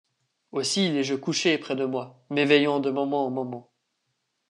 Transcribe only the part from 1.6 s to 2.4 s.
de moi,